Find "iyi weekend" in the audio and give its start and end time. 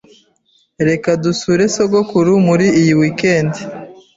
2.79-3.51